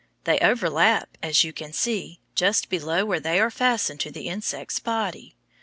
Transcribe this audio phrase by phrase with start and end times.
[0.23, 4.79] They overlap, as you can see, just below where they are fastened to the insect's
[4.79, 5.35] body.